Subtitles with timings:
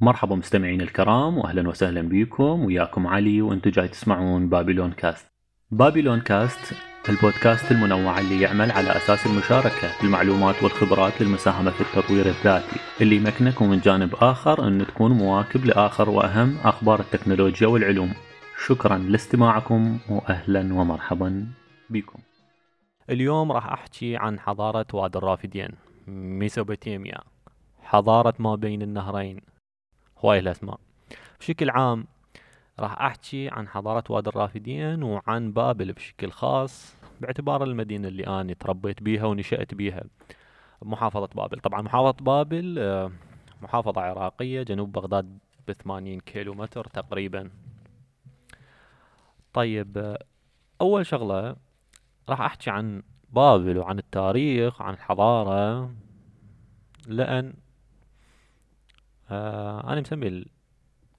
[0.00, 5.26] مرحبا مستمعين الكرام واهلا وسهلا بكم وياكم علي وأنتم جاي تسمعون بابلون كاست.
[5.70, 6.74] بابلون كاست
[7.08, 13.60] البودكاست المنوع اللي يعمل على أساس المشاركة بالمعلومات والخبرات للمساهمة في التطوير الذاتي، اللي يمكنك
[13.60, 18.12] ومن جانب آخر أن تكون مواكب لآخر وأهم أخبار التكنولوجيا والعلوم.
[18.66, 21.46] شكرا لاستماعكم واهلا ومرحبا
[21.90, 22.18] بكم.
[23.10, 25.68] اليوم راح أحكي عن حضارة وادي الرافدين
[26.08, 27.18] ميسوبوتاميا
[27.82, 29.55] حضارة ما بين النهرين
[30.18, 30.80] هواي الأسماء.
[31.40, 32.06] بشكل عام
[32.80, 39.02] راح أحكي عن حضارة وادي الرافدين وعن بابل بشكل خاص باعتبار المدينة اللي أنا تربيت
[39.02, 40.04] بيها ونشأت بيها.
[40.82, 41.60] محافظة بابل.
[41.60, 43.12] طبعا محافظة بابل آه،
[43.62, 47.50] محافظة عراقية جنوب بغداد بثمانين كيلو متر تقريبا.
[49.52, 50.24] طيب آه،
[50.80, 51.56] أول شغلة
[52.28, 55.90] راح أحكي عن بابل وعن التاريخ وعن الحضارة
[57.06, 57.54] لأن
[59.30, 60.46] آه أنا مسمي ال-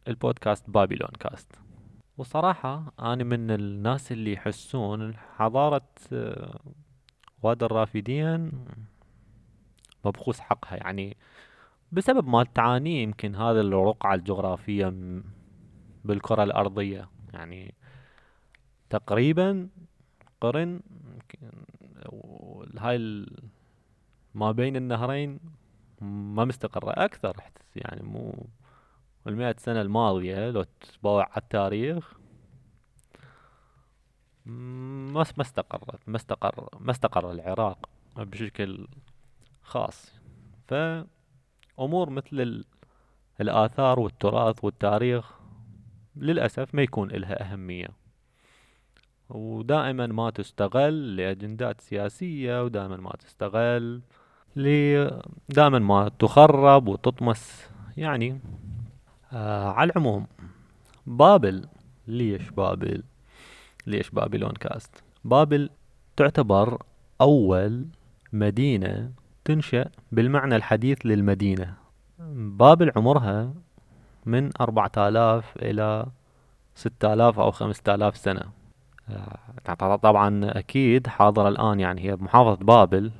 [0.07, 1.52] البودكاست بابلون كاست.
[2.17, 6.59] والصراحة أنا من الناس اللي يحسون حضارة آه،
[7.43, 8.51] وادي الرافدين
[10.05, 10.76] مبخوس حقها.
[10.76, 11.17] يعني
[11.91, 14.93] بسبب ما تعانيه يمكن هذا الرقعة الجغرافية
[16.05, 17.10] بالكرة الأرضية.
[17.34, 17.73] يعني
[18.89, 19.70] تقريبا
[20.41, 20.79] قرن
[22.77, 23.26] هاي
[24.35, 25.39] ما بين النهرين
[26.01, 27.35] ما مستقرة أكثر
[27.76, 28.45] يعني مو
[29.27, 32.13] المئة سنة الماضية لو تتبوع على التاريخ
[34.45, 38.87] ما ما استقرت ما استقر ما استقر العراق بشكل
[39.62, 40.13] خاص.
[40.67, 42.65] فأمور مثل ال-
[43.41, 45.32] الآثار والتراث والتاريخ
[46.15, 47.87] للأسف ما يكون إلها أهمية.
[49.29, 54.01] ودائما ما تستغل لأجندات سياسية ودائما ما تستغل
[55.50, 58.40] دائما ما تخرب وتطمس يعني
[59.34, 60.27] آه على العموم.
[61.08, 61.66] بابل
[62.08, 63.04] ليش بابل؟
[63.88, 65.69] ليش بابلون كاست؟ بابل
[66.16, 66.84] تعتبر
[67.22, 67.85] أول
[68.34, 69.12] مدينة
[69.46, 71.73] تنشأ بالمعنى الحديث للمدينة.
[72.59, 73.53] بابل عمرها
[74.25, 76.06] من أربعة آلاف إلى
[76.75, 78.41] ستة آلاف أو خمسة آلاف سنة.
[79.09, 83.12] آه، طبعا أكيد حاضرة الآن يعني هي محافظة بابل.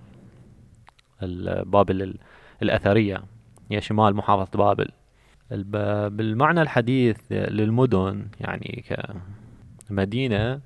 [1.22, 2.17] بابل ال-
[2.61, 3.23] الأثرية.
[3.72, 4.88] هي شمال محافظة بابل.
[6.17, 8.85] بالمعنى الحديث للمدن يعني
[9.89, 10.59] كمدينة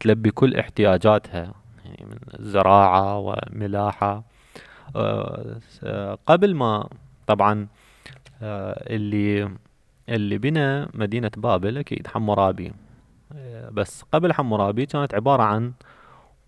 [0.00, 1.54] تلبي كل احتياجاتها
[1.84, 4.22] يعني من زراعة وملاحة.
[4.96, 6.88] آه، قبل ما
[7.26, 7.66] طبعا
[8.42, 9.50] آه، اللي
[10.08, 12.72] اللي بنى مدينة بابل أكيد حمورابي.
[13.32, 15.72] آه، بس قبل حمورابي كانت عبارة عن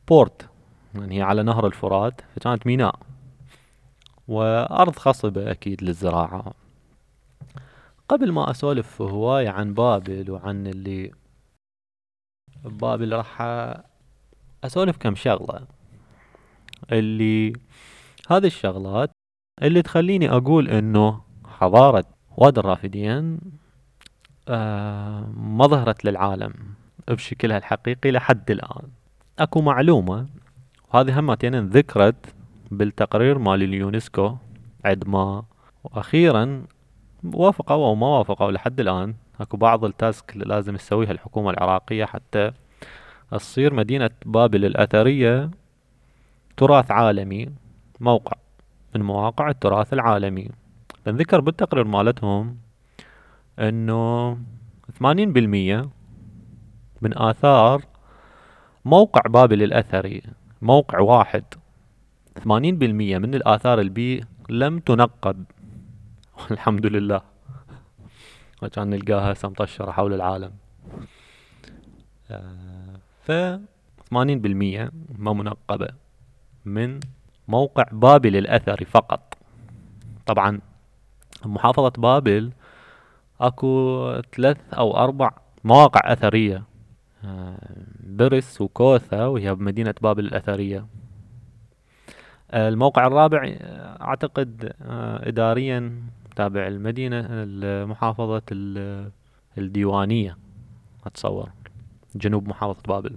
[0.08, 0.48] بورت
[0.94, 2.94] يعني هي على نهر الفرات فكانت ميناء.
[4.30, 6.54] وأرض خصبة أكيد للزراعة.
[8.08, 11.10] قبل ما أسولف هواية عن بابل وعن اللي
[12.64, 13.42] بابل راح
[14.64, 15.66] أسولف كم شغلة
[16.92, 17.52] اللي
[18.30, 19.10] هذه الشغلات
[19.62, 22.04] اللي تخليني أقول إنه حضارة
[22.36, 23.40] وادي الرافدين
[24.48, 26.54] آه ما ظهرت للعالم
[27.08, 28.88] بشكلها الحقيقي لحد الآن.
[29.38, 30.26] أكو معلومة
[30.92, 32.34] وهذه همتين ذكرت
[32.70, 34.36] بالتقرير مال اليونسكو
[34.84, 35.44] عندما
[35.84, 36.64] وأخيرا
[37.24, 42.04] وافقوا أو ما وافقوا لحد الآن أكو بعض ال task اللي لازم تسويها الحكومة العراقية
[42.04, 42.52] حتى
[43.30, 45.50] تصير مدينة بابل الأثرية
[46.56, 47.48] تراث عالمي
[48.00, 48.36] موقع
[48.94, 50.48] من مواقع التراث العالمي.
[51.08, 52.56] ذكر بالتقرير مالتهم
[53.58, 54.38] إنه
[54.98, 55.88] ثمانين بالمية
[57.00, 57.82] من آثار
[58.84, 60.22] موقع بابل الأثري
[60.62, 61.44] موقع واحد.
[62.44, 65.44] ثمانين بالمية من الآثار البي لم تنقب.
[66.54, 67.20] الحمد لله.
[68.62, 70.52] وكان نلقاها مطشرة حول العالم.
[73.24, 73.32] ف
[74.10, 75.88] ثمانين بالمية ما منقبة
[76.64, 77.00] من
[77.48, 79.34] موقع بابل الأثري فقط.
[80.26, 80.60] طبعا
[81.44, 82.52] محافظة بابل
[83.40, 85.30] أكو ثلاث أو أربع
[85.64, 86.62] مواقع أثرية
[87.24, 87.58] آه،
[88.00, 90.86] برس وكوثا وهي بمدينة بابل الأثرية.
[92.54, 93.56] الموقع الرابع
[94.00, 96.02] أعتقد آه، إداريا
[96.36, 97.26] تابع المدينة
[97.86, 99.10] محافظة ال-
[99.58, 100.36] الديوانية
[101.06, 101.50] أتصور.
[102.14, 103.16] جنوب محافظة بابل.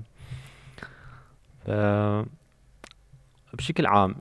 [3.54, 4.16] بشكل عام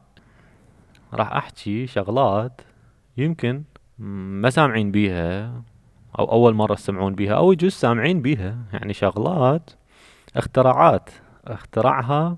[1.15, 2.61] راح أحكي شغلات
[3.17, 3.63] يمكن
[3.99, 5.63] ما سامعين بيها
[6.19, 8.59] أو أول مرة تسمعون بيها أو يجوز سامعين بيها.
[8.73, 9.71] يعني شغلات
[10.37, 11.11] اختراعات
[11.47, 12.37] اخترعها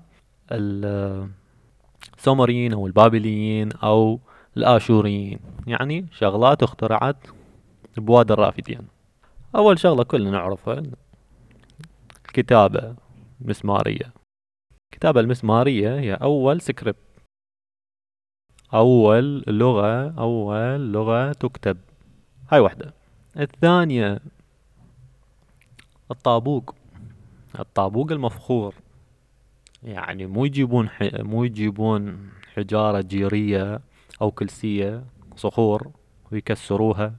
[2.17, 4.19] السومريين أو البابليين أو
[4.57, 5.39] الآشوريين.
[5.67, 7.27] يعني شغلات اخترعت
[7.97, 8.87] بوادي الرافدين.
[9.55, 10.83] أول شغلة كلنا نعرفها
[12.25, 12.95] الكتابة
[13.41, 14.13] المسمارية.
[14.93, 16.97] الكتابة المسمارية هي أول سكريبت.
[18.73, 21.77] أول لغة أول لغة تكتب.
[22.51, 22.93] هاي وحدة.
[23.39, 24.19] الثانية
[26.11, 26.75] الطابوق.
[27.59, 28.75] الطابوق المفخور.
[29.85, 31.03] يعني مو يجيبون ح...
[31.13, 33.81] مو يجيبون حجارة جيرية
[34.21, 35.03] أو كلسية
[35.35, 35.91] صخور
[36.31, 37.15] ويكسروها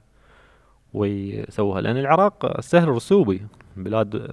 [0.93, 1.81] ويسووها.
[1.81, 4.31] لأن العراق سهل رسوبي بلاد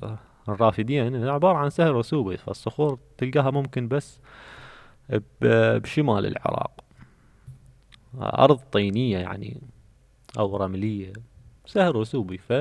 [0.48, 2.36] الرافدين عبارة عن سهل رسوبي.
[2.36, 4.20] فالصخور تلقاها ممكن بس
[5.40, 6.80] بشمال العراق.
[8.18, 9.60] أرض طينية يعني
[10.38, 11.12] أو رملية
[11.66, 12.38] سهل رسوبي.
[12.38, 12.52] ف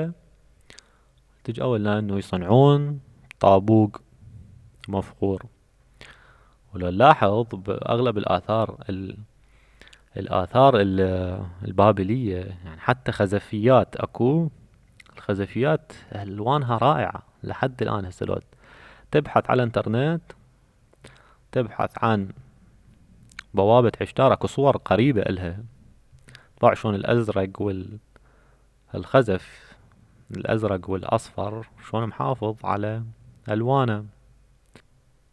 [1.43, 2.99] تجأوا لأنه يصنعون
[3.39, 4.01] طابوق
[4.89, 5.45] مفخور.
[6.73, 9.17] ولو نلاحظ بأغلب الآثار ال...
[10.17, 10.73] الآثار
[11.65, 14.49] البابلية يعني حتى خزفيات أكو
[15.15, 18.39] الخزفيات ألوانها رائعة لحد الآن هسه لو
[19.11, 20.21] تبحث على الإنترنت
[21.51, 22.29] تبحث عن
[23.53, 25.63] بوابة عشتار أكو صور قريبة إلها
[26.59, 27.97] طلع شلون الأزرق وال
[28.95, 29.75] الخزف
[30.31, 33.03] الأزرق والأصفر شلون محافظ على
[33.49, 34.05] ألوانه.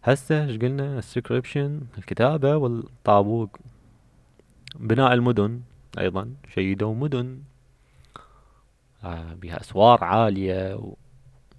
[0.03, 3.59] هسه إيش قلنا؟ السكريبشن الكتابة والطابوق.
[4.77, 5.61] بناء المدن
[5.99, 7.43] أيضا شيدوا مدن.
[9.05, 10.81] آه، بها أسوار عالية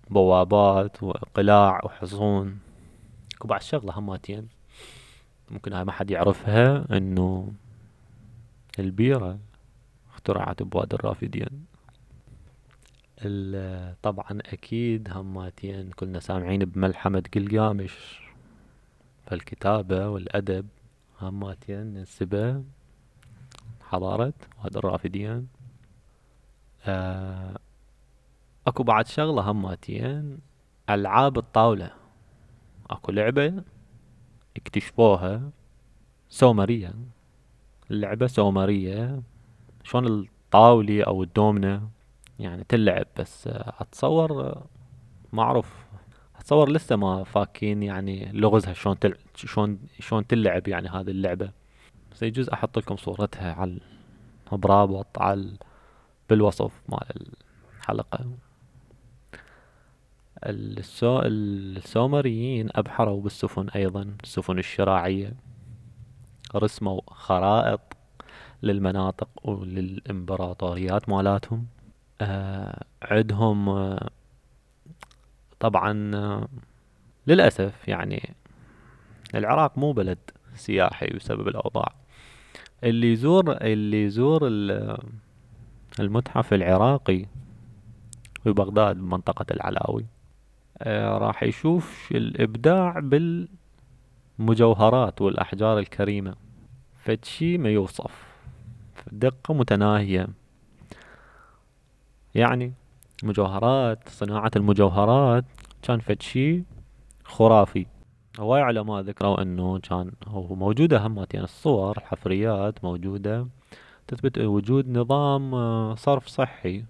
[0.10, 2.60] وبوابات وقلاع وحصون.
[3.42, 4.48] وبعد شغلة هماتين.
[5.52, 7.54] ممكن هاي ما حد يعرفها إنه
[8.80, 9.40] البيرة
[10.14, 11.66] اخترعت بوادي الرافدين.
[14.04, 15.92] طبعا أكيد هماتين.
[15.92, 18.22] كلنا سامعين بملحمة قلقامش
[19.32, 20.68] فالكتابة والأدب.
[21.22, 22.64] هماتين ننسبه
[23.82, 24.34] حضارة
[24.64, 25.48] وادي الرافدين.
[26.86, 27.60] آه
[28.68, 30.40] أكو بعد شغلة هماتين
[30.90, 31.92] ألعاب الطاولة.
[32.90, 33.64] أكو لعبة
[34.58, 35.52] اكتشفوها
[36.30, 36.94] سومرية.
[37.92, 39.22] اللعبة سومرية.
[39.84, 41.90] شلون الطاولة أو الدومنة؟
[42.40, 44.64] يعني تلعب بس أتصور
[45.34, 45.81] معروف.
[46.42, 49.16] أتصور لسه ما فاكين يعني لغزها شلون تل...
[49.36, 51.52] شلون شلون تلعب يعني هذه اللعبة.
[52.12, 53.80] بس يجوز أحط لكم صورتها على
[54.52, 55.58] برابط على
[56.30, 57.28] بالوصف مال
[57.80, 58.32] الحلقة.
[60.44, 61.20] السو...
[61.20, 65.34] السومريين أبحروا بالسفن أيضا السفن الشراعية.
[66.56, 67.82] رسموا خرائط
[68.64, 71.68] للمناطق وللإمبراطوريات مالاتهم.
[72.22, 74.10] آه عندهم آه
[75.62, 75.94] طبعا
[77.28, 78.36] للأسف يعني
[79.36, 80.18] العراق مو بلد
[80.56, 81.94] سياحي بسبب الأوضاع.
[82.84, 84.48] اللي يزور اللي يزور
[86.00, 87.26] المتحف العراقي
[88.44, 90.06] في بغداد بمنطقة العلاوي
[90.78, 93.00] آه راح يشوف الإبداع
[94.40, 96.36] بالمجوهرات والأحجار الكريمة.
[97.04, 98.26] فدشي ما يوصف.
[99.12, 100.28] دقة متناهية.
[102.36, 102.74] يعني
[103.24, 105.46] مجوهرات صناعة المجوهرات
[105.82, 106.64] كان فدشي
[107.24, 107.86] خرافي.
[108.40, 113.48] هواي علماء ذكروا إنه كان هو موجودة همات يعني الصور الحفريات موجودة.
[114.08, 116.84] تثبت وجود نظام آه، صرف صحي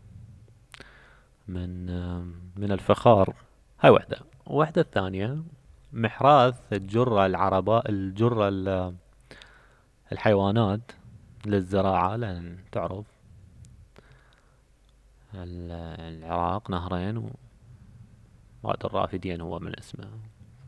[1.47, 2.23] من آه،
[2.57, 3.33] من الفخار.
[3.81, 4.17] هاي وحدة.
[4.45, 5.37] وحدة الثانية
[5.93, 8.93] محراث الجرة العرباء الجرة
[10.11, 10.91] الحيوانات
[11.45, 13.05] للزراعة لأن تعرف
[15.35, 17.17] العراق نهرين
[18.63, 20.09] ووادي الرافدين هو من اسمه.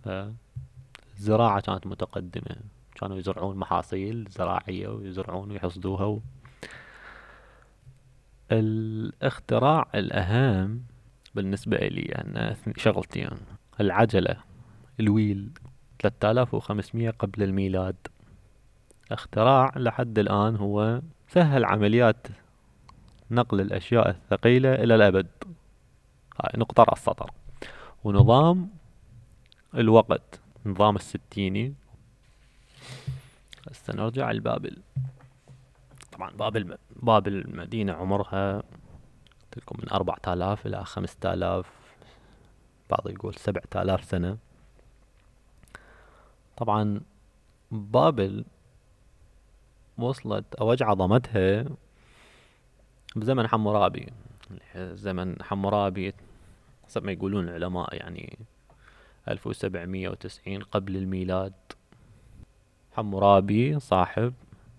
[0.03, 2.55] فالزراعة كانت متقدمة.
[2.95, 6.19] كانوا يزرعون محاصيل زراعية ويزرعون ويحصدوها و...
[8.51, 10.83] الاختراع الأهم
[11.35, 13.29] بالنسبة لي أن شغلتين
[13.81, 14.37] العجلة
[14.99, 15.49] الويل
[15.99, 17.95] 3500 قبل الميلاد.
[19.11, 22.27] اختراع لحد الآن هو سهل عمليات
[23.33, 25.27] نقل الأشياء الثقيلة إلى الأبد.
[26.41, 27.31] هاي نقطة على السطر
[28.03, 28.69] ونظام
[29.75, 31.73] الوقت نظام الستيني.
[33.71, 34.77] هسه نرجع لبابل
[36.11, 38.63] طبعا بابل بابل المدينة عمرها
[39.57, 41.71] لكم من أربعة آلاف إلى خمسة آلاف
[42.89, 44.37] بعض يقول سبعة آلاف سنة.
[46.57, 47.01] طبعا
[47.71, 48.45] بابل
[49.97, 51.65] وصلت أوج عظمتها
[53.15, 54.07] بزمن حمورابي
[54.77, 56.13] زمن حمورابي
[56.87, 58.37] حسب ما يقولون العلماء يعني
[59.29, 61.53] ألف وسبعمية وتسعين قبل الميلاد.
[62.93, 64.33] حمورابي صاحب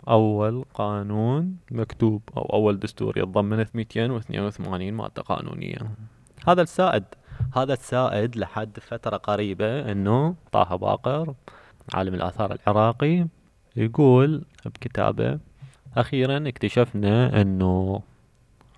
[0.09, 5.79] أول قانون مكتوب أو أول دستور يتضمن 282 مادة قانونية.
[6.47, 7.05] هذا السائد
[7.57, 11.35] هذا السائد لحد فترة قريبة إنه طه باقر
[11.95, 13.27] عالم الآثار العراقي
[13.77, 15.39] يقول بكتابه
[15.97, 18.03] أخيرا اكتشفنا إنه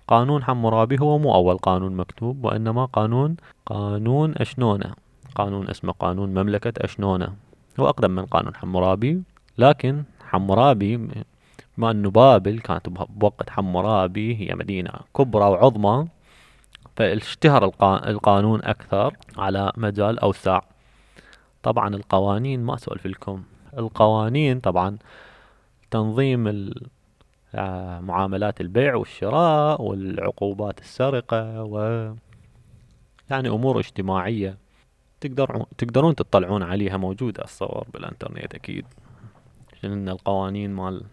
[0.07, 3.35] قانون حمورابي هو مو أول قانون مكتوب وإنما قانون
[3.65, 4.93] قانون أشنونة.
[5.35, 7.33] قانون اسمه قانون مملكة أشنونة.
[7.79, 9.21] هو أقدم من قانون حمورابي
[9.57, 10.97] لكن حمورابي
[11.77, 16.07] بما أنه بابل كانت بوقت حمورابي هي مدينة كبرى وعظمى
[16.95, 17.71] فاشتهر
[18.07, 20.61] القانون أكثر على مجال أوسع.
[21.63, 23.43] طبعا القوانين ما أسولف لكم
[23.77, 24.97] القوانين طبعا
[25.91, 26.47] تنظيم
[28.01, 31.77] معاملات البيع والشراء والعقوبات السرقة و
[33.29, 34.57] يعني أمور اجتماعية
[35.21, 38.85] تقدر تقدرون تطلعون عليها موجودة الصور بالإنترنت أكيد
[39.83, 41.05] لأن القوانين مال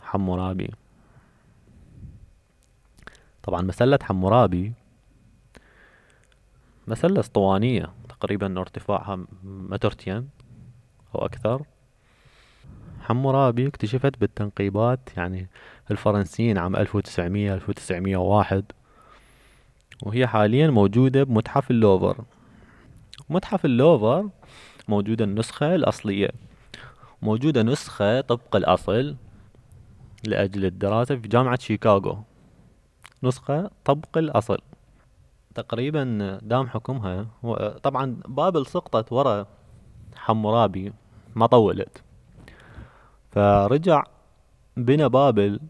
[0.00, 0.70] حمورابي.
[3.42, 4.72] طبعا مسلة حمورابي
[6.86, 10.28] مسلة اسطوانية تقريبا ارتفاعها مترتين
[11.14, 11.62] أو أكثر.
[13.02, 15.48] حمورابي اكتشفت بالتنقيبات يعني
[15.90, 18.64] الفرنسيين عام 1900 1901
[20.02, 22.24] وهي حاليا موجودة بمتحف اللوفر.
[23.28, 24.28] متحف اللوفر
[24.88, 26.30] موجودة النسخة الأصلية.
[27.22, 29.16] موجودة نسخة طبق الأصل
[30.26, 32.18] لأجل الدراسة في جامعة شيكاغو.
[33.22, 34.58] نسخة طبق الأصل.
[35.54, 37.26] تقريبا دام حكمها
[37.82, 39.46] طبعا بابل سقطت ورا
[40.16, 40.92] حمورابي
[41.34, 42.02] ما طولت.
[43.32, 44.04] فرجع
[44.76, 45.60] بنى بابل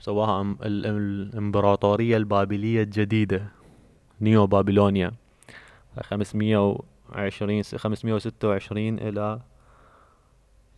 [0.00, 3.48] سواها الإمبراطورية البابلية الجديدة
[4.20, 5.12] نيو بابلونيا
[6.00, 6.76] خمسمية
[7.12, 9.40] وعشرين خمسمية وستة وعشرين إلى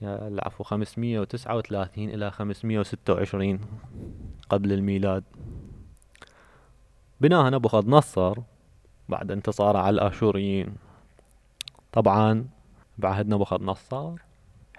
[0.03, 3.61] العفو خمسمية وتسعة وثلاثين إلى خمسمية وستة وعشرين
[4.49, 5.25] قبل الميلاد.
[7.21, 8.39] بناها نبوخذ نصر
[9.09, 10.75] بعد انتصاره على الآشوريين.
[11.93, 12.47] طبعا
[12.99, 14.24] بعهد نبوخذ نصر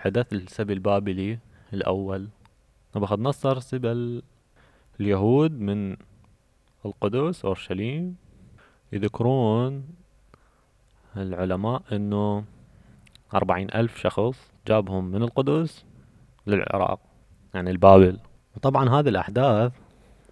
[0.06, 1.40] حدث السبي البابلي
[1.74, 2.28] الأول.
[2.96, 4.22] نبوخذ نصر سبى
[5.00, 5.98] اليهود من
[6.86, 8.16] القدس أورشليم
[8.94, 9.84] يذكرون
[11.18, 12.46] العلماء إنه
[13.34, 15.86] أربعين ألف شخص جابهم من القدس
[16.48, 17.00] للعراق
[17.54, 18.20] يعني البابل.
[18.56, 19.74] وطبعا هذه الأحداث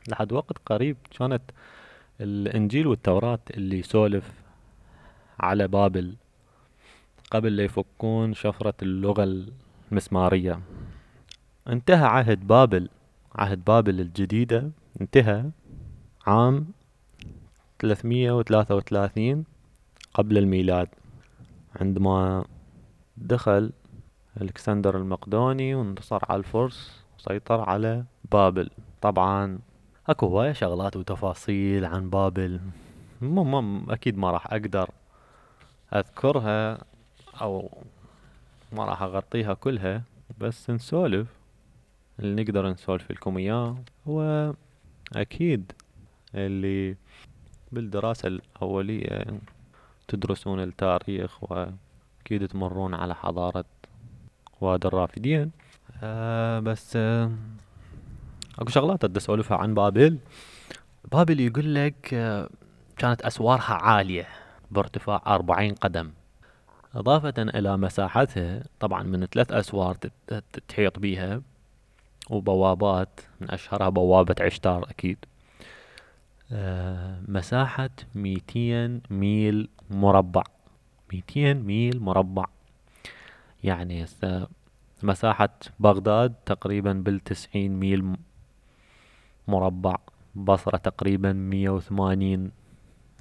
[0.08, 1.42] لحد وقت قريب كانت
[2.22, 4.32] الإنجيل والتوراة اللي يسولف
[5.40, 6.16] على بابل
[7.32, 9.46] قبل لا يفكون شفرة اللغة
[9.94, 10.60] المسمارية
[11.68, 12.90] انتهى عهد بابل.
[13.36, 14.72] عهد بابل الجديدة.
[15.02, 15.50] انتهى
[16.28, 16.68] عام
[17.80, 19.44] 333
[20.14, 20.88] قبل الميلاد.
[21.82, 22.46] عندما
[23.18, 23.72] دخل
[24.42, 28.70] ألكسندر المقدوني وانتصر على الفرس وسيطر على بابل.
[29.02, 29.60] طبعا
[30.08, 32.60] أكو هواية شغلات وتفاصيل عن بابل.
[33.22, 34.90] ما أكيد ما راح أقدر
[35.94, 36.78] أذكرها
[37.42, 37.70] أو
[38.74, 40.04] ما راح أغطيها كلها
[40.38, 41.28] بس نسولف.
[42.20, 43.78] اللي نقدر نسولف لكم إياه
[44.08, 44.54] هو
[45.16, 45.72] أكيد
[46.36, 46.96] اللي
[47.72, 49.26] بالدراسة الأولية
[50.08, 53.66] تدرسون التاريخ وأكيد تمرون على حضارة
[54.62, 55.52] وادي الرافدين.
[56.04, 57.32] آه بس آه
[58.60, 60.20] أكو شغلات بدي أسولفها عن بابل.
[61.12, 62.50] بابل يقول لك آه
[62.98, 64.28] كانت أسوارها عالية
[64.72, 66.12] بارتفاع أربعين قدم.
[66.96, 69.98] إضافة إلى مساحتها طبعا من ثلاث أسوار
[70.68, 71.42] تحيط بيها
[72.30, 75.18] وبوابات من أشهرها بوابة عشتار أكيد.
[76.52, 80.44] آه مساحة ميتين ميل مربع.
[81.14, 82.46] ميتين ميل مربع.
[83.64, 84.06] يعني
[85.04, 88.16] مساحة بغداد تقريبا بالتسعين ميل
[89.48, 89.96] مربع.
[90.36, 92.52] بصرة تقريبا مية وثمانين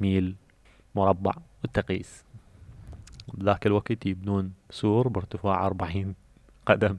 [0.00, 0.34] ميل
[0.94, 1.32] مربع.
[1.64, 2.24] وتقيس
[3.34, 6.14] بذاك الوقت يبنون سور بارتفاع أربعين
[6.66, 6.96] قدم.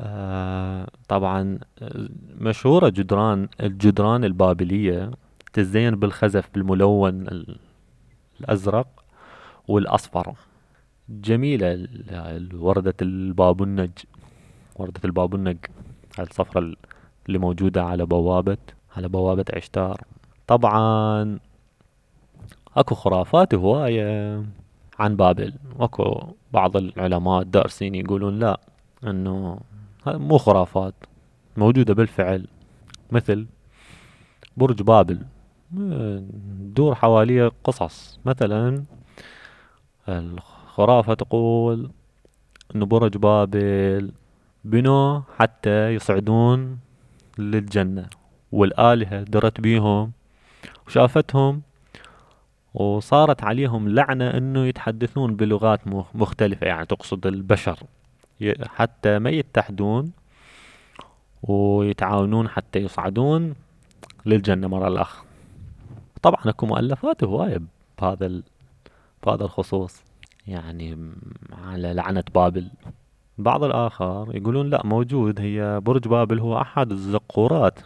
[0.00, 1.58] آه طبعا
[2.40, 5.10] مشهورة جدران الجدران البابلية
[5.52, 7.44] تزين بالخزف بالملون
[8.40, 9.04] الأزرق
[9.68, 10.34] والأصفر.
[11.08, 11.88] جميلة
[12.54, 13.90] وردة البابونج
[14.76, 15.56] وردة البابونج
[16.20, 16.74] الصفرة
[17.26, 18.56] اللي موجودة على بوابة
[18.96, 20.00] على بوابة عشتار.
[20.46, 21.38] طبعا
[22.76, 24.44] أكو خرافات هواية
[24.98, 25.52] عن بابل.
[25.78, 28.60] واكو بعض العلماء الدارسين يقولون لا
[29.04, 29.60] إنه
[30.06, 30.94] مو خرافات
[31.56, 32.46] موجودة بالفعل.
[33.10, 33.46] مثل
[34.56, 35.18] برج بابل
[36.74, 38.20] دور حواليه قصص.
[38.24, 38.84] مثلا
[40.08, 41.90] الخرافة تقول
[42.74, 44.12] إنه برج بابل
[44.64, 46.78] بنوا حتى يصعدون
[47.38, 48.06] للجنة
[48.52, 50.12] والآلهة درت بيهم
[50.86, 51.62] وشافتهم
[52.74, 55.80] وصارت عليهم لعنة إنه يتحدثون بلغات
[56.14, 56.66] مختلفة.
[56.66, 57.78] يعني تقصد البشر.
[58.66, 60.12] حتى ما يتحدون
[61.42, 63.54] ويتعاونون حتى يصعدون
[64.26, 65.22] للجنة مرة الأخ
[66.22, 67.60] طبعا أكو مؤلفات هواية
[68.00, 68.42] بهذا.
[69.26, 70.02] بهذا الخصوص.
[70.46, 71.12] يعني
[71.66, 72.70] على لعنة بابل.
[73.38, 75.40] بعض الآخر يقولون لا موجود.
[75.40, 77.78] هي برج بابل هو أحد الزقورات.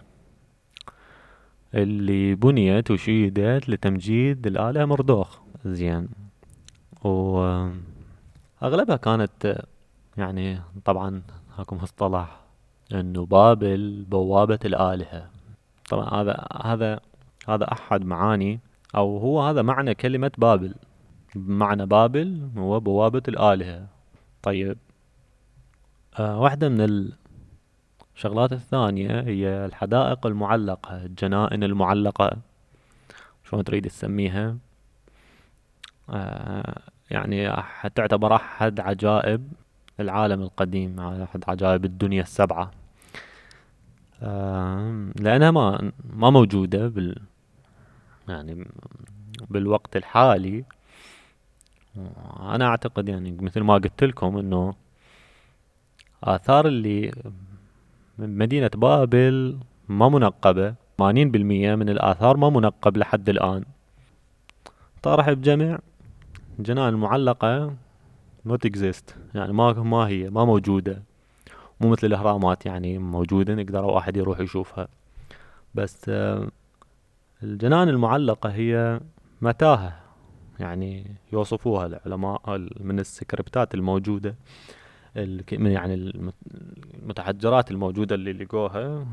[1.77, 5.39] اللي بنيت وشيدت لتمجيد الآلهة مردوخ.
[5.65, 6.09] زين.
[7.05, 7.39] و
[8.63, 9.65] أغلبها كانت
[10.17, 11.23] يعني طبعا
[11.57, 12.41] هاكم مصطلح
[12.95, 15.31] إنه بابل بوابة الآلهة.
[15.91, 17.01] طبعا هذا هذا
[17.49, 18.61] هذا أحد معاني
[18.97, 20.75] أو هو هذا معنى كلمة بابل.
[21.35, 23.87] معنى بابل هو بوابة الآلهة.
[24.43, 24.79] طيب.
[26.19, 27.11] آه واحدة من
[28.17, 32.37] الشغلات الثانية هي الحدائق المعلقة الجنائن المعلقة.
[33.45, 34.57] شلون تريد تسميها؟
[36.11, 37.53] آه يعني
[37.95, 39.53] تعتبر أحد عجائب
[40.01, 42.71] العالم القديم أحد عجائب الدنيا السبعة.
[44.23, 47.17] آه لأنها ما ما موجودة بال
[48.29, 48.69] يعني
[49.51, 50.65] بالوقت الحالي.
[52.41, 54.75] أنا أعتقد يعني مثل ما قلت لكم إنه
[56.25, 57.13] آثار اللي
[58.19, 59.59] مدينة بابل
[59.89, 63.65] ما منقبة 80% من الآثار ما منقب لحد الآن.
[65.03, 65.79] طرح بجمع
[66.59, 67.75] جنان المعلقة
[68.49, 71.03] not exist يعني ما ما هي ما موجودة.
[71.81, 74.89] مو مثل الأهرامات يعني موجودة نقدر واحد يروح يشوفها.
[75.75, 76.11] بس
[77.43, 79.01] الجنان المعلقة هي
[79.43, 80.01] متاهة
[80.61, 84.35] يعني يوصفوها العلماء من السكريبتات الموجودة.
[85.53, 85.95] يعني
[87.03, 89.07] المتحجرات الموجودة اللي لقوها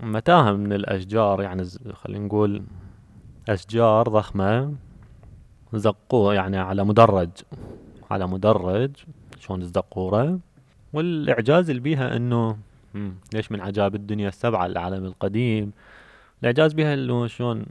[0.00, 2.62] متاهة من الأشجار يعني خلينا نقول
[3.48, 4.74] أشجار ضخمة
[5.74, 7.30] زقوها يعني على مدرج
[8.10, 8.90] على مدرج
[9.38, 10.38] شلون الزقورة
[10.92, 12.58] والإعجاز اللي بيها إنه
[13.34, 15.72] ليش من عجائب الدنيا السبعة العالم القديم؟
[16.40, 17.66] الإعجاز بيها إنه شلون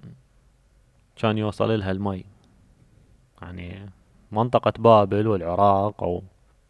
[1.15, 2.25] كان يوصل لها المي.
[3.41, 3.89] يعني
[4.31, 6.23] منطقة بابل والعراق أو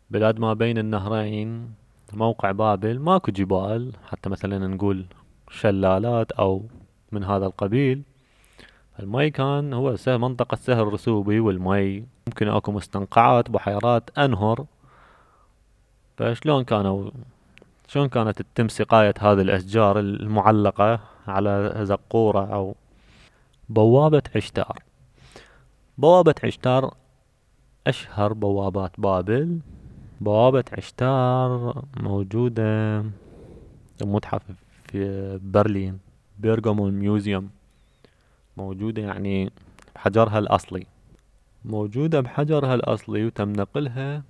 [0.10, 1.74] بلاد ما بين النهرين
[2.14, 5.06] موقع بابل ماكو جبال حتى مثلا نقول
[5.50, 6.64] شلالات أو
[7.12, 8.02] من هذا القبيل.
[9.00, 12.06] المي كان هو منطقة سهل رسوبي والمي.
[12.28, 14.66] ممكن أكو مستنقعات بحيرات أنهر.
[16.18, 17.12] فشلون كانوا
[17.88, 22.76] شلون كانت تتم سقاية هذه الأشجار المعلقة على زقورة أو
[23.70, 24.80] بوابة عشتار؟
[25.98, 26.94] بوابة عشتار
[27.88, 29.60] أشهر بوابات بابل.
[30.22, 33.04] بوابة عشتار موجودة
[34.02, 34.42] متحف
[34.84, 36.00] في برلين.
[36.40, 37.50] بيرغامون ميوزيوم.
[38.58, 39.52] موجودة يعني
[39.96, 40.86] بحجرها الأصلي.
[41.66, 44.24] موجودة بحجرها الأصلي وتم نقلها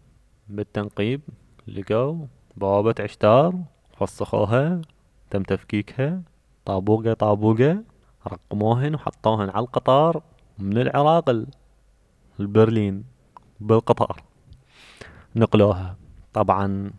[0.49, 1.21] بالتنقيب
[1.67, 2.25] لقوا
[2.57, 3.55] بوابة عشتار.
[3.97, 4.81] فسخوها
[5.29, 6.21] تم تفكيكها.
[6.65, 7.83] طابوقة طابوقة.
[8.27, 10.21] رقموهن وحطوهن على القطار
[10.59, 11.45] من العراق
[12.39, 13.03] لبرلين.
[13.61, 14.23] بالقطار.
[15.35, 15.95] نقلوها.
[16.33, 16.91] طبعا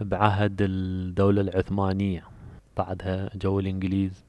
[0.00, 2.24] بعهد الدولة العثمانية.
[2.76, 4.24] بعدها جو الإنجليز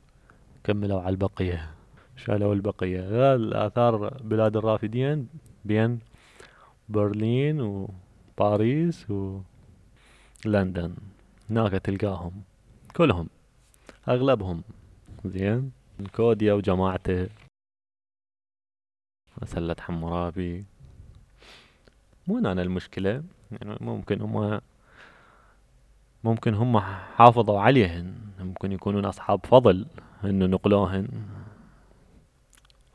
[0.63, 1.71] كملوا على البقية.
[2.15, 3.35] شالوا البقية.
[3.35, 5.27] الآثار بلاد الرافدين
[5.65, 5.99] بين
[6.89, 9.07] برلين وباريس
[10.45, 10.95] ولندن.
[11.49, 12.43] هناك تلقاهم.
[12.95, 13.29] كلهم.
[14.09, 14.63] أغلبهم.
[15.25, 15.71] زين.
[16.15, 17.29] كوديا وجماعته.
[19.41, 20.70] مسلة حمورابي.
[22.31, 23.23] مو أنا المشكلة.
[23.51, 24.61] يعني ممكن هم
[26.23, 26.79] ممكن هم
[27.17, 28.15] حافظوا عليهن.
[28.39, 29.85] ممكن يكونون أصحاب فضل
[30.23, 31.07] إنه نقلوهن.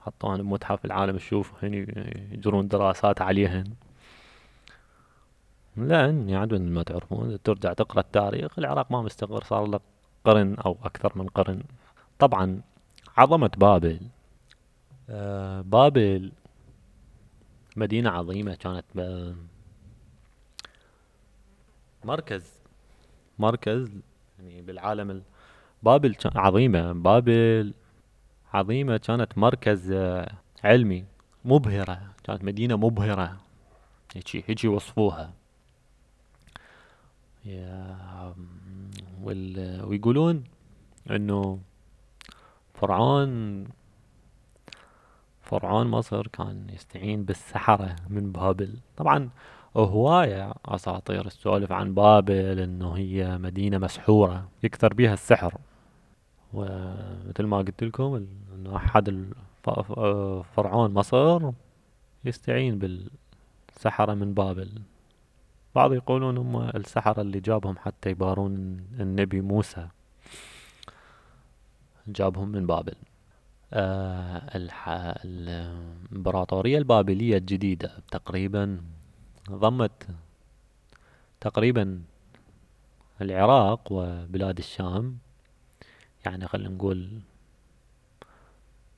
[0.01, 1.79] حطوهن بمتحف العالم الشوف هني
[2.33, 3.65] يجرون دراسات عليهن.
[5.77, 7.43] لأن يعني ما تعرفون.
[7.43, 9.45] ترجع تقرأ التاريخ العراق ما مستقر.
[9.45, 9.81] صار له
[10.25, 11.63] قرن أو أكثر من قرن.
[12.19, 12.61] طبعا
[13.17, 14.01] عظمة بابل.
[15.11, 16.33] آه بابل
[17.77, 18.85] مدينة عظيمة كانت
[22.05, 22.53] مركز.
[23.39, 23.91] مركز
[24.39, 25.23] يعني بالعالم
[25.83, 26.93] بابل عظيمة.
[26.93, 27.75] بابل
[28.55, 30.33] عظيمة كانت مركز آه،
[30.65, 31.05] علمي
[31.45, 32.15] مبهرة.
[32.25, 33.37] كانت مدينة مبهرة.
[34.15, 35.33] هيجي هيجي وصفوها
[39.23, 39.85] وال...
[39.85, 40.45] ويقولون
[41.11, 41.61] إنه
[42.75, 43.65] فرعون
[45.47, 48.75] فرعون مصر كان يستعين بالسحرة من بابل.
[48.97, 49.29] طبعا
[49.77, 55.55] هواية أساطير السوالف عن بابل إنه هي مدينة مسحورة يكثر بيها السحر.
[56.53, 59.33] ومثل ما قلت لكم إنه أحد
[60.57, 61.51] فرعون مصر
[62.25, 64.71] يستعين بالسحرة من بابل.
[65.75, 68.55] بعض يقولون هم السحرة اللي جابهم حتى يبارون
[69.01, 69.89] النبي موسى.
[72.09, 72.95] جابهم من بابل.
[75.25, 78.81] الإمبراطورية البابلية الجديدة تقريبا
[79.51, 80.07] ضمت
[81.41, 82.03] تقريبا
[83.21, 85.19] العراق وبلاد الشام
[86.27, 87.21] يعني خلينا نقول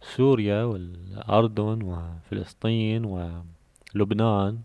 [0.03, 3.05] سوريا والأردن وفلسطين
[3.95, 4.61] ولبنان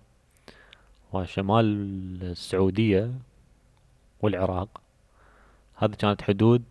[1.14, 1.66] وشمال
[2.24, 3.12] السعودية
[4.22, 4.82] والعراق
[5.76, 6.64] هذه كانت حدود.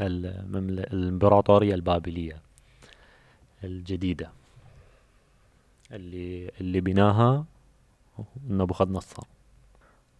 [0.00, 2.36] الإمبراطورية البابلية
[3.64, 4.30] الجديدة.
[5.92, 7.44] اللي اللي بناها
[8.48, 9.22] نبوخذ نصر.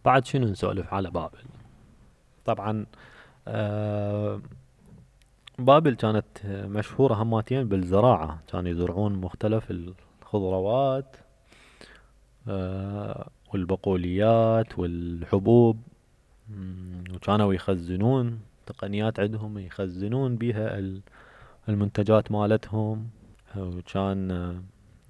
[0.05, 1.39] بعد شنو نسولف على بابل؟
[2.45, 2.85] طبعا
[3.47, 4.41] آه
[5.59, 8.39] بابل كانت مشهورة هماتين بالزراعة.
[8.47, 11.15] كانوا يزرعون مختلف الخضروات
[12.47, 15.81] آه والبقوليات والحبوب
[17.13, 18.39] وكانوا يخزنون.
[18.65, 21.01] تقنيات عندهم يخزنون بيها ال-
[21.69, 23.09] المنتجات مالتهم.
[23.57, 24.61] وكان آه،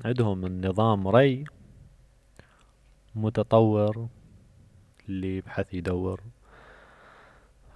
[0.05, 1.43] عندهم النظام ري
[3.15, 4.07] متطور
[5.09, 6.21] اللي يبحث يدور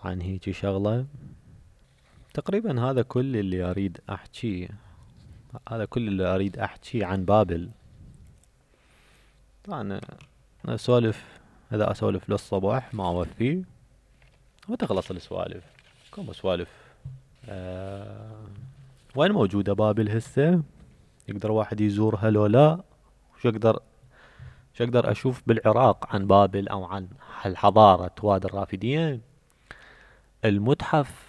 [0.03, 1.05] عن هيجي شغلة.
[2.33, 4.67] تقريبا هذا كل اللي أريد أحكيه
[5.69, 7.69] هذا كل اللي أريد أحكيه عن بابل.
[9.63, 10.01] طبعا أنا
[10.75, 11.39] أسولف
[11.73, 13.63] إذا أسولف للصبح ما أوفي.
[14.69, 15.63] وتخلص السوالف؟
[16.13, 16.69] كم سوالف؟
[17.49, 18.45] آه
[19.15, 20.61] وين موجودة بابل هسه
[21.27, 22.79] يقدر واحد يزورها لو لا؟
[23.35, 23.79] وش أقدر
[24.73, 27.07] شو أقدر أشوف بالعراق عن بابل أو عن
[27.45, 29.21] الحضارة وادي الرافدين؟
[30.45, 31.27] المتحف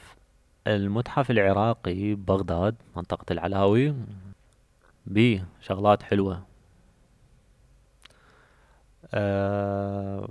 [0.67, 3.95] المتحف العراقي ببغداد منطقة العلاوي.
[5.07, 6.43] بيه شغلات حلوة.
[9.15, 10.29] أه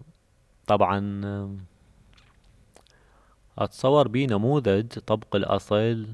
[0.67, 1.00] طبعا
[3.58, 6.08] أتصور بيه نموذج طبق الأصل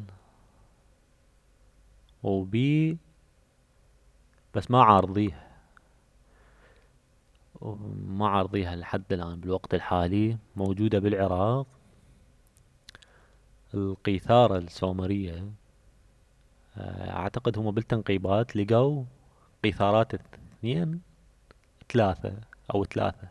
[2.23, 2.97] وبي
[4.56, 5.47] بس ما عارضيه.
[8.08, 11.67] ما عارضيها لحد الآن بالوقت الحالي موجودة بالعراق.
[13.73, 15.51] القيثارة السومرية
[16.77, 19.03] آه، أعتقد هم بالتنقيبات لقوا
[19.63, 21.01] قيثارات اثنين
[21.93, 22.34] ثلاثة
[22.75, 23.27] أو ثلاثة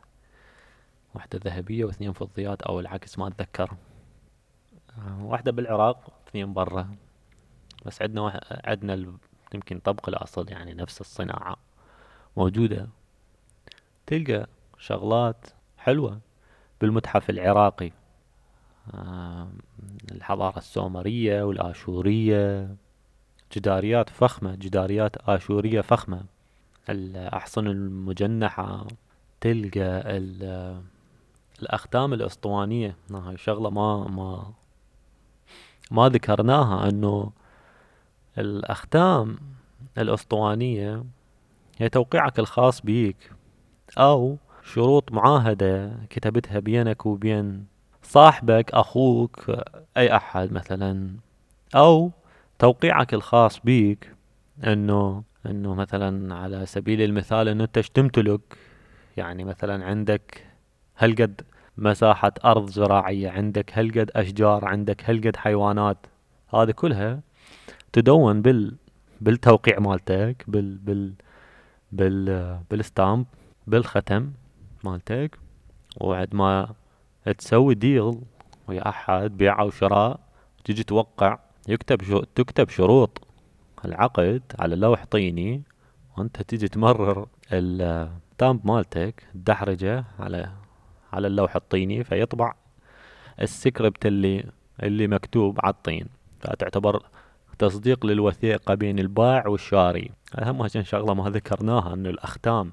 [1.14, 3.76] واحدة ذهبية واثنين فضيات أو العكس ما أتذكر.
[5.20, 6.94] واحدة بالعراق اثنين برا.
[7.86, 9.12] بس عندنا عندنا
[9.54, 11.56] يمكن طبق الأصل يعني نفس الصناعة.
[12.36, 12.88] موجودة.
[14.06, 14.46] تلقى
[14.78, 15.46] شغلات
[15.78, 16.20] حلوة
[16.80, 17.90] بالمتحف العراقي.
[18.94, 19.48] آه،
[20.12, 22.76] الحضارة السومرية والآشورية.
[23.56, 26.24] جداريات فخمة جداريات آشورية فخمة.
[26.90, 28.86] الأحصنة المجنحة.
[29.40, 30.82] تلقى ال-
[31.62, 32.96] الأختام الأسطوانية.
[33.10, 34.52] هاي شغلة ما ما
[35.92, 37.30] ما ذكرناها أنه
[38.38, 39.36] الأختام
[39.98, 41.04] الأسطوانية
[41.78, 43.32] هي توقيعك الخاص بيك
[43.98, 47.66] أو شروط معاهدة كتبتها بينك وبين
[48.02, 49.50] صاحبك أخوك
[49.96, 51.16] أي أحد مثلا.
[51.74, 52.10] أو
[52.58, 54.14] توقيعك الخاص بيك
[54.66, 58.40] أنه أنه مثلا على سبيل المثال أنت إيش تمتلك
[59.16, 60.46] يعني مثلا عندك
[60.98, 61.42] هالقد
[61.76, 66.06] مساحة أرض زراعية عندك هالقد أشجار عندك هالقد حيوانات.
[66.54, 67.20] هذه كلها
[67.92, 68.76] تدون بال
[69.20, 71.14] بالتوقيع مالتك بال بال
[71.92, 73.26] بال بالستامب
[73.66, 74.32] بالختم
[74.84, 75.38] مالتك.
[76.00, 76.74] وعد ما
[77.38, 78.20] تسوي deal
[78.68, 80.20] ويا أحد بيع أو شراء
[80.64, 83.20] تجي توقع يكتب شو تكتب شروط.
[83.84, 85.62] العقد على لوح طيني
[86.16, 90.61] وأنت تجي تمرر ال stamp مالتك تدحرجه على
[91.12, 92.54] على اللوح الطيني فيطبع
[93.40, 94.44] السكريبت اللي
[94.82, 96.06] اللي مكتوب على الطين.
[96.40, 97.02] فتعتبر
[97.58, 100.10] تصديق للوثيقة بين البائع والشاري.
[100.38, 102.72] أهم شغلة ما ذكرناها أنه الأختام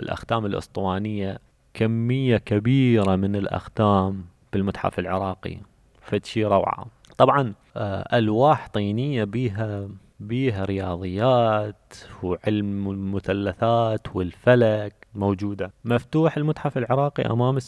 [0.00, 1.38] الأختام الأسطوانية
[1.74, 5.58] كمية كبيرة من الأختام بالمتحف العراقي.
[6.02, 6.86] فد روعة.
[7.18, 9.88] طبعا آه، ألواح طينية بيها
[10.20, 15.72] بيها رياضيات وعلم المثلثات والفلك موجودة.
[15.84, 17.58] مفتوح المتحف العراقي أمام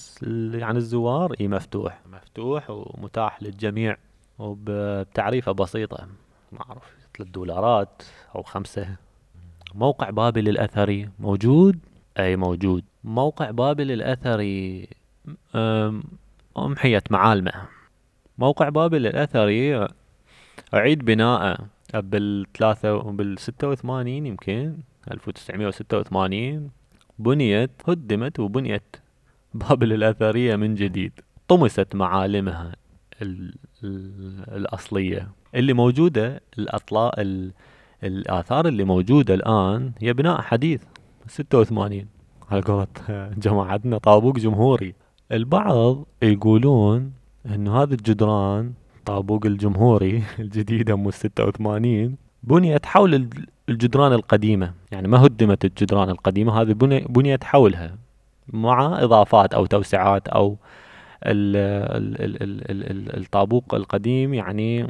[0.53, 2.01] يعني الزوار؟ إي مفتوح.
[2.13, 3.97] مفتوح ومتاح للجميع
[4.39, 6.07] وبتعريفة بسيطة.
[6.53, 6.83] ما أعرف
[7.17, 8.03] ثلاث دولارات
[8.35, 8.97] أو خمسة.
[9.75, 11.79] موقع بابل الأثري موجود؟
[12.19, 12.85] أي موجود.
[13.05, 14.89] موقع بابل الأثري
[15.55, 16.03] أم،
[16.59, 17.53] امحيت معالمة.
[18.39, 19.89] موقع بابل الأثري
[20.75, 21.59] أعيد بناءه.
[21.95, 24.77] بالثلاثة بالستة وثمانين يمكن
[25.11, 26.71] ألف وتسعمية وستة وثمانين
[27.19, 28.97] بنيت هدمت وبنيت
[29.55, 31.13] بابل الأثرية من جديد.
[31.49, 32.77] طمست معالمها
[33.23, 35.29] ال ال الأصلية.
[35.55, 37.53] اللي موجودة الأطلاء ال
[38.05, 40.83] الآثار اللي موجودة الآن هي بناء حديث
[41.27, 42.07] ستة وثمانين.
[42.51, 42.87] على قولة
[43.45, 44.95] جماعتنا طابوق جمهوري.
[45.33, 47.13] البعض يقولون
[47.47, 48.73] إنه هذه الجدران
[49.09, 52.17] طابوق الجمهوري الجديدة الستة وثمانين.
[52.43, 57.97] بنيت حول الج- الجدران القديمة يعني ما هدمت الجدران القديمة هذه بني- بنيت حولها
[58.53, 60.57] مع إضافات أو توسعات أو
[61.27, 61.57] ال
[61.97, 64.87] ال ال ال ال ال الطابوق القديم يعني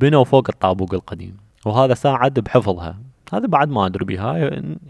[0.00, 1.36] بنوا فوق الطابوق القديم.
[1.66, 2.98] وهذا ساعد بحفظها.
[3.32, 4.36] هذا بعد ما أدري بها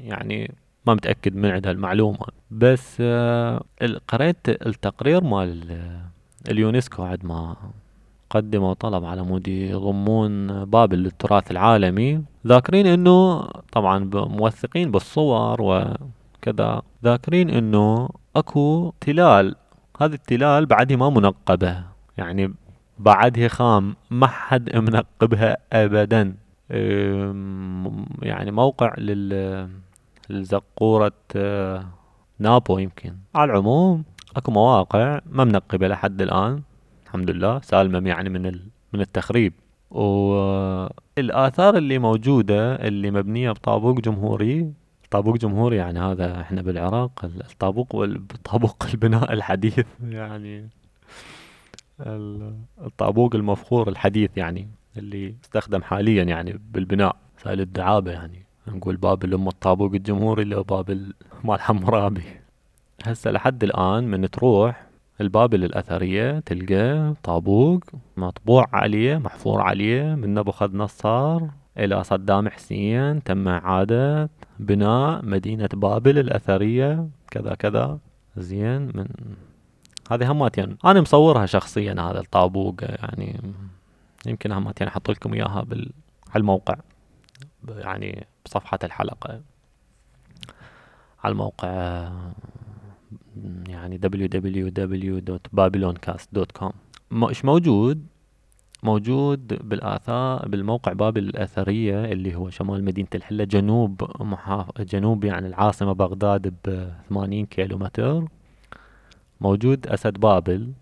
[0.04, 0.54] يعني
[0.86, 2.26] ما متأكد من عندها المعلومة.
[2.50, 3.62] بس آه،
[4.08, 6.00] قريت التقرير مال ال-
[6.50, 7.56] اليونسكو عد ما
[8.32, 17.50] قدموا طلب على مود يضمون بابل للتراث العالمي ذاكرين إنه طبعا موثقين بالصور وكذا ذاكرين
[17.50, 19.54] إنه أكو تلال
[20.00, 21.84] هذه التلال بعدها ما منقبة
[22.18, 22.54] يعني
[22.98, 26.34] بعدها خام ما حد منقبها ابدا.
[28.22, 29.68] يعني موقع لل
[30.30, 31.12] لزقورة
[32.38, 33.16] نابو يمكن.
[33.34, 34.04] على العموم
[34.36, 36.62] أكو مواقع ما منقبة لحد الآن.
[37.12, 38.60] الحمد لله سالمة يعني من.
[38.92, 39.52] من التخريب
[39.90, 44.72] والآثار اللي موجودة اللي مبنية بطابوق جمهوري
[45.10, 50.68] طابوق جمهوري يعني هذا إحنا بالعراق الطابوق والطابوق البناء الحديث يعني
[52.00, 59.34] ال- الطابوق المفخور الحديث يعني اللي يستخدم حاليا يعني بالبناء سائل الدعابة يعني نقول بابل
[59.34, 62.24] ام الطابوق الجمهوري لو بابل مال حمرابي
[63.04, 64.91] هسه لحد الآن من تروح
[65.22, 67.84] البابل الأثرية تلقى طابوق
[68.16, 71.40] مطبوع عليه محفور عليه من نبوخذ نصر
[71.78, 77.08] إلى صدام حسين تم إعادة بناء مدينة بابل الأثرية.
[77.30, 77.98] كذا كذا.
[78.36, 79.06] زين من
[80.10, 80.76] هذه هماتين.
[80.84, 83.40] أنا مصورها شخصيا هذا الطابوق يعني
[84.26, 85.90] يمكن هماتين أحط لكم إياها بال
[86.34, 86.74] على الموقع
[87.68, 89.40] يعني بصفحة الحلقة.
[91.24, 92.08] على الموقع
[93.68, 96.72] يعني www.babyloncast.com
[97.10, 98.06] م- إيش موجود؟
[98.82, 104.80] موجود بالآثار بالموقع بابل الأثرية اللي هو شمال مدينة الحلة جنوب محاف...
[104.80, 108.24] جنوب يعني العاصمة بغداد ب 80 كيلو متر
[109.40, 110.72] موجود أسد بابل.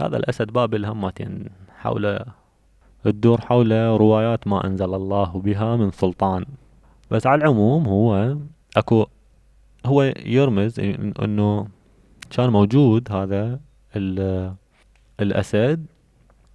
[0.00, 1.44] هذا الأسد بابل همتين
[1.78, 2.18] حول
[3.04, 6.44] تدور حول روايات ما أنزل الله بها من سلطان.
[7.10, 8.36] بس على العموم هو
[8.76, 9.06] أكو
[9.86, 10.80] هو يرمز
[11.22, 11.68] إنه
[12.30, 13.60] كان موجود هذا
[13.96, 14.54] ال-
[15.20, 15.86] الأسد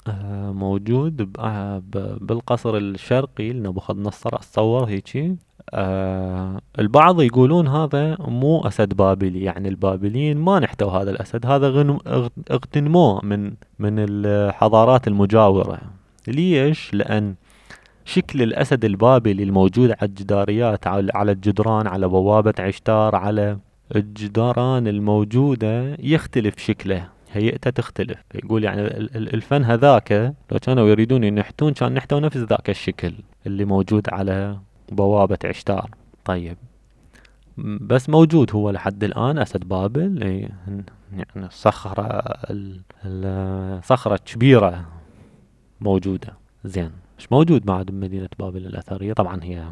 [0.08, 1.82] آه، موجود آه،
[2.22, 5.36] بالقصر الشرقي لنبوخذ نصر اتصور هيجي
[5.74, 11.46] آه البعض يقولون هذا مو أسد بابلي يعني البابليين ما نحتوا هذا الأسد.
[11.46, 11.98] هذا
[12.52, 15.80] اغتنموه من من الحضارات المجاورة.
[16.28, 17.36] ليش؟ لأن
[18.06, 23.58] شكل الأسد البابلي الموجود على الجداريات على الجدران على بوابة عشتار على
[23.96, 28.18] الجدران الموجودة يختلف شكله هيئته تختلف.
[28.36, 33.14] يقول يعني ال- ال- الفن هذاك لو كانوا يريدون ينحتون كان نحتوا نفس ذاك الشكل
[33.48, 34.58] اللي موجود على
[34.92, 35.90] بوابة عشتار.
[36.26, 36.58] طيب.
[37.82, 42.08] بس موجود هو لحد الآن أسد بابل يعني صخرة
[42.50, 44.86] ال- ال- صخرة كبيرة
[45.82, 46.34] موجودة.
[46.66, 46.92] زين.
[47.18, 49.14] مش موجود بعد بمدينة بابل الأثرية.
[49.14, 49.64] طبعا هي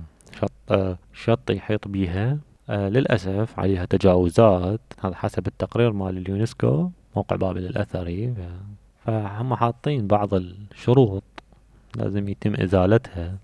[0.41, 2.38] شط شط يحيط بيها.
[2.69, 4.82] آه، للأسف عليها تجاوزات.
[4.99, 8.34] هذا حسب التقرير مال اليونسكو موقع بابل الأثري.
[9.06, 11.23] فهم حاطين بعض الشروط
[11.95, 13.38] لازم يتم إزالتها.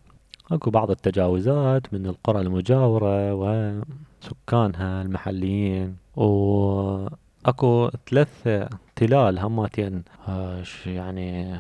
[0.51, 5.95] أكو بعض التجاوزات من القرى المجاورة وسكانها المحليين.
[6.15, 8.47] وأكو ثلاث
[8.95, 11.57] تلال هماتين آه، يعني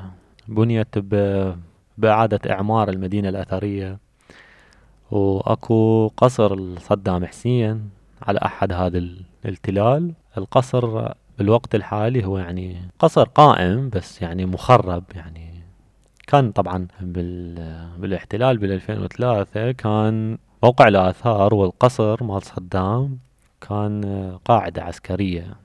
[0.47, 1.13] بنيت ب
[1.97, 3.97] بإعادة إعمار المدينة الأثرية.
[5.11, 7.89] وأكو قصر صدام حسين
[8.21, 10.13] على أحد هذا ال- التلال.
[10.37, 15.47] القصر بالوقت الحالي هو يعني قصر قائم بس يعني مخرب يعني.
[16.27, 17.55] كان طبعا بال
[17.97, 23.17] بالاحتلال بال 2003 كان موقع الآثار والقصر مال صدام
[23.61, 24.03] كان
[24.45, 25.55] قاعدة عسكرية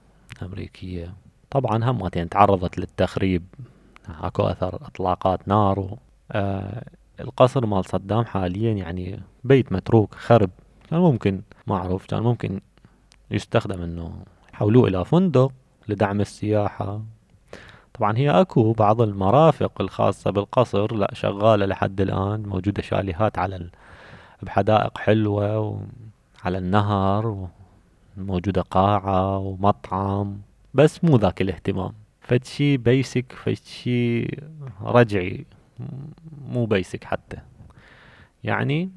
[0.42, 1.14] أمريكية.
[1.50, 3.42] طبعا همتين تعرضت للتخريب.
[4.22, 5.96] أكو أثر إطلاقات نار.
[6.32, 6.84] آه
[7.20, 10.50] القصر مال صدام حاليا يعني بيت متروك خرب.
[10.90, 12.60] كان ممكن ما اعرف كان ممكن
[13.30, 14.12] يستخدم إنه
[14.54, 15.52] يحولوه إلى فندق
[15.88, 17.00] لدعم السياحة.
[17.94, 23.70] طبعا هي أكو بعض المرافق الخاصة بالقصر لا شغالة لحد الآن موجودة شاليهات على ال...
[24.42, 27.48] بحدائق حلوة وعلى النهر
[28.16, 30.38] موجودة قاعة ومطعم
[30.74, 31.92] بس مو ذاك الاهتمام.
[32.20, 34.22] فد شي basic فد شي
[34.82, 35.44] رجعي.
[36.48, 37.36] مو basic حتى.
[38.44, 38.90] يعني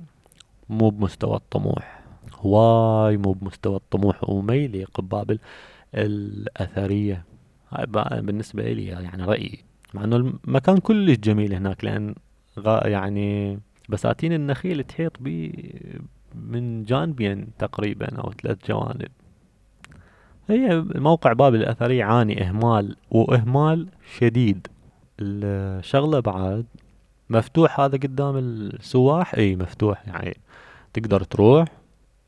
[0.69, 2.03] مو بمستوى الطموح.
[2.33, 5.39] هواي مو بمستوى الطموح وما يليق ببابل
[5.95, 7.25] الأثرية.
[7.69, 7.85] هاي
[8.21, 9.63] بالنسبة لي يعني رأيي.
[9.93, 12.15] مع إنه المكان كلش جميل هناك لأن
[12.85, 15.73] يعني بساتين النخيل تحيط بي
[16.35, 19.11] من جانبين تقريبا أو ثلاث جوانب.
[20.49, 24.67] هي الموقع بابل الأثري يعاني إهمال وإهمال شديد.
[25.19, 26.65] الشغلة بعد
[27.29, 30.37] مفتوح هذا قدام السواح؟ إي مفتوح يعني
[30.93, 31.67] تقدر تروح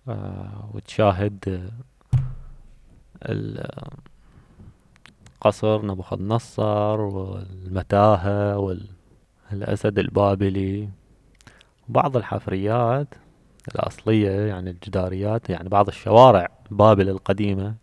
[0.07, 1.69] آه وتشاهد
[5.41, 8.57] قصر نبوخذ نصر والمتاهة
[9.51, 10.89] والأسد البابلي
[11.89, 13.07] بعض الحفريات
[13.75, 17.75] الأصلية يعني الجداريات يعني بعض الشوارع بابل القديمة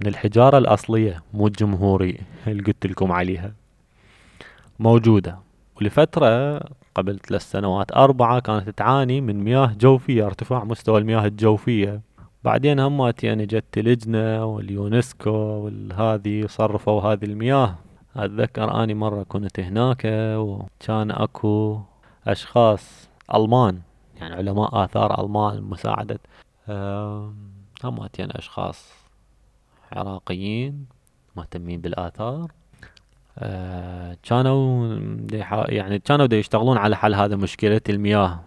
[0.00, 3.52] من الحجارة الأصلية مو الجمهوري اللي قلت لكم عليها.
[4.78, 5.38] موجودة.
[5.80, 6.60] ولفترة
[6.94, 12.00] قبل ثلاث سنوات أربعة كانت تعاني من مياه جوفية ارتفاع مستوى المياه الجوفية.
[12.44, 17.74] بعدين همات يعني جت لجنة واليونسكو والهذي صرفوا هذه المياه.
[18.16, 20.02] أتذكر أني مرة كنت هناك
[20.36, 21.80] وكان أكو
[22.26, 23.80] أشخاص ألمان
[24.16, 26.18] يعني علماء آثار ألمان مساعدة
[27.84, 28.92] همات يعني أشخاص
[29.92, 30.86] عراقيين
[31.36, 32.52] مهتمين بالآثار.
[34.22, 34.98] كانوا
[35.68, 38.40] يعني كانوا يشتغلون على حل هذا مشكلة المياه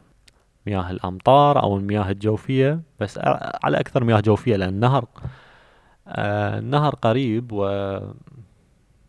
[0.66, 3.20] مياه الأمطار أو المياه الجوفية بس
[3.64, 5.06] على أكثر مياه جوفية لأن النهر
[6.08, 7.52] آه النهر قريب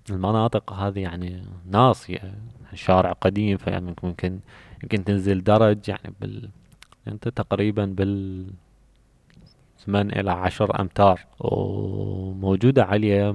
[0.09, 2.35] والمناطق هذه يعني ناصية
[2.75, 4.41] شارع قديم فيعني ممكن
[4.83, 6.49] يمكن تنزل درج يعني بال
[7.09, 8.47] أنت تقريبا بال
[9.87, 13.35] ثمان إلى عشر أمتار وموجودة عليه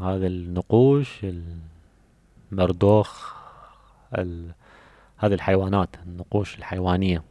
[0.00, 1.26] هذا النقوش
[2.52, 3.34] المردوخ
[4.18, 4.52] ال...
[5.16, 7.22] هذه الحيوانات النقوش الحيوانية.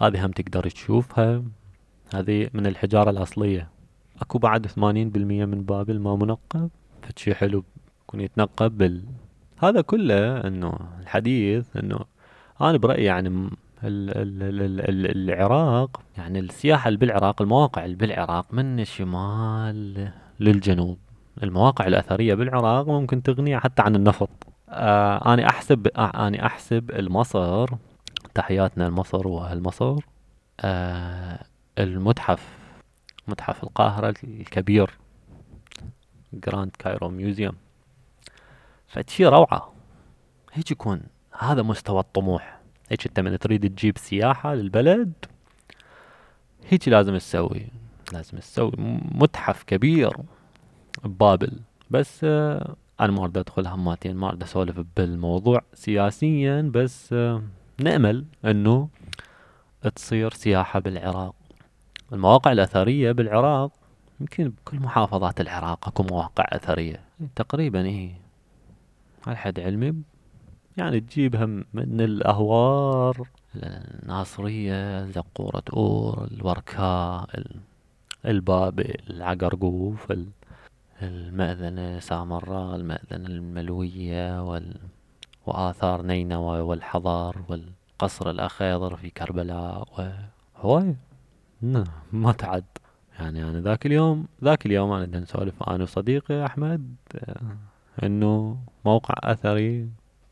[0.00, 1.42] هذه هم تقدر تشوفها.
[2.14, 3.68] هذه من الحجارة الأصلية.
[4.20, 6.70] أكو بعد ثمانين بالمية من بابل ما منقب
[7.02, 7.64] فشي حلو
[8.02, 9.04] يكون يتنقب بال.
[9.58, 11.98] هذا كله إنه الحديث إنه
[12.60, 18.54] أنا برأيي يعني ال ال ال ال العراق يعني السياحة اللي بالعراق المواقع اللي بالعراق
[18.54, 20.98] من الشمال للجنوب.
[21.42, 24.30] المواقع الأثرية بالعراق ممكن تغني حتى عن النفط.
[24.68, 27.68] آه أنا أحسب آه أنا أحسب المصر
[28.34, 29.96] تحياتنا لمصر وأهل مصر
[30.60, 31.44] آه
[31.78, 32.58] المتحف
[33.28, 34.90] متحف القاهرة الكبير
[36.32, 37.54] Grand Cairo Museum.
[38.86, 39.72] فشي روعة.
[40.52, 41.02] هيك يكون
[41.38, 42.60] هذا مستوى الطموح.
[42.90, 45.12] هيك انت من تريد تجيب سياحة للبلد
[46.68, 47.66] هيك لازم تسوي.
[48.12, 48.72] لازم تسوي
[49.14, 50.16] متحف كبير
[51.04, 51.52] ببابل
[51.90, 57.42] بس آه أنا ما أريد أدخل هماتين ما أريد أسولف بالموضوع سياسيا بس آه
[57.80, 58.88] نأمل إنه
[59.94, 61.34] تصير سياحة بالعراق.
[62.12, 63.70] المواقع الأثرية بالعراق
[64.20, 67.00] يمكن بكل محافظات العراق أكو مواقع أثرية.
[67.36, 68.12] تقريبا إيه.
[69.26, 69.94] على حد علمي
[70.76, 77.28] يعني تجيبها من الأهوار الناصرية زقورة اور الوركاء
[78.26, 80.12] البابل العقرقوف
[81.02, 84.76] المأذنة سامراء المأذنة الملوية وال...
[85.46, 89.88] وآثار نينوى والحضار والقصر الأخيضر في كربلاء
[90.58, 90.96] وهواي.
[92.12, 92.64] ما تعد.
[93.18, 96.94] يعني أنا ذاك اليوم ذاك اليوم أنا نسولف أنا وصديقي أحمد
[98.02, 99.88] إنه موقع أثري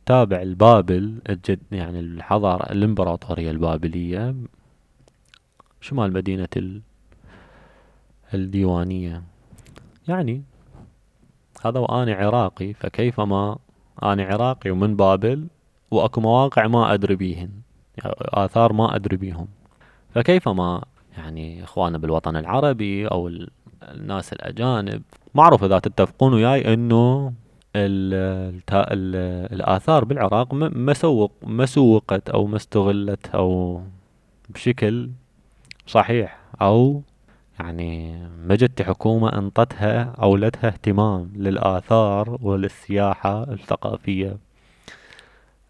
[0.07, 4.35] تابع البابل الجد يعني الحضارة الإمبراطورية البابلية
[5.81, 6.81] شمال مدينة
[8.35, 9.23] الديوانية.
[10.09, 10.43] يعني
[11.65, 13.59] هذا وأنا عراقي فكيف ما
[14.03, 15.47] أنا عراقي ومن بابل
[15.91, 17.51] وأكو مواقع ما أدري بيهن
[18.21, 19.49] آثار ما أدري بيهم.
[20.15, 20.85] فكيف ما
[21.19, 23.31] يعني إخواننا بالوطن العربي أو
[23.83, 25.03] الناس الأجانب
[25.35, 27.33] معروف إذا تتفقون وياي إنه
[29.53, 33.83] الآثار بالعراق مسوق مسوقت أو ما استغلت أو
[34.49, 35.11] بشكل
[35.87, 37.03] صحيح أو
[37.61, 44.37] يعني ما جت حكومة أنطتها أولتها اهتمام للآثار وللسياحة الثقافية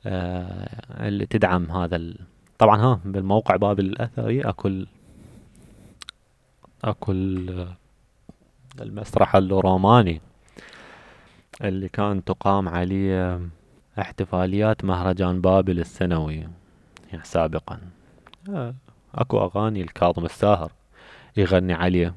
[0.06, 2.18] آه اللي تدعم هذا ال...
[2.58, 4.86] طبعا ها بالموقع بابل الأثري أكل
[6.84, 7.68] اكو ال-
[8.80, 10.20] المسرح الروماني
[11.64, 13.40] اللي كان تقام عليه
[13.98, 16.34] احتفاليات مهرجان بابل السنوي
[17.12, 17.78] يعني سابقا.
[18.48, 18.74] آه،
[19.14, 20.72] أكو أغاني الكاظم الساهر.
[21.36, 22.14] يغني عليه.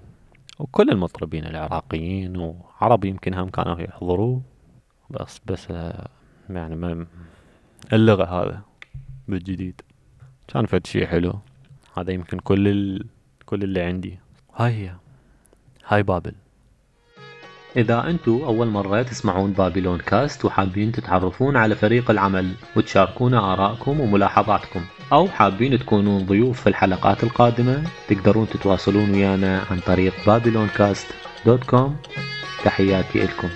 [0.60, 4.40] وكل المطربين العراقيين وعرب يمكن هم كانوا يحضروا.
[5.10, 6.08] بس بس آه،
[6.50, 7.06] يعني ما
[7.94, 8.62] اللغى هذا
[9.28, 9.82] بالجديد.
[10.48, 11.40] كان فد شي حلو.
[11.98, 13.06] هذا يمكن كل ال...
[13.46, 14.20] كل اللي عندي.
[14.56, 14.96] هاي هي.
[15.88, 16.34] هاي بابل.
[17.78, 24.82] إذا أنتوا أول مرة تسمعون بابلون كاست وحابين تتعرفون على فريق العمل وتشاركونا آرائكم وملاحظاتكم
[25.14, 31.90] أو حابين تكونون ضيوف في الحلقات القادمة تقدرون تتواصلون ويانا عن طريق babylon.cast.com
[32.64, 33.50] تحياتي لكم